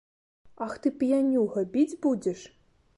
[0.67, 2.39] Ах ты, п'янюга, біць будзеш?